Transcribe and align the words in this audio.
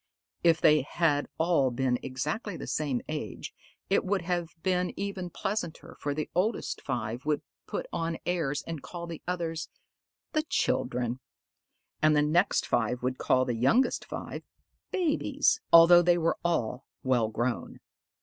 If 0.43 0.59
they 0.59 0.81
had 0.81 1.27
all 1.37 1.69
been 1.69 1.99
exactly 2.01 2.57
the 2.57 2.65
same 2.65 3.01
age, 3.07 3.53
it 3.87 4.03
would 4.03 4.23
have 4.23 4.47
been 4.63 4.91
even 4.99 5.29
pleasanter, 5.29 5.95
for 5.99 6.15
the 6.15 6.27
oldest 6.33 6.81
five 6.81 7.23
would 7.23 7.43
put 7.67 7.85
on 7.93 8.17
airs 8.25 8.63
and 8.63 8.81
call 8.81 9.05
the 9.05 9.21
others 9.27 9.69
"the 10.33 10.41
children"; 10.41 11.19
and 12.01 12.15
the 12.15 12.23
next 12.23 12.65
five 12.65 13.03
would 13.03 13.19
call 13.19 13.45
the 13.45 13.53
youngest 13.53 14.03
five 14.03 14.41
"babies"; 14.91 15.61
although 15.71 16.01
they 16.01 16.17
were 16.17 16.39
all 16.43 16.87
well 17.03 17.27
grown. 17.29 17.79